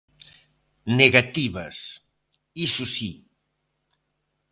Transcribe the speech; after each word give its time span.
Negativas, 0.99 1.77
iso 2.65 2.83
si. 2.95 3.11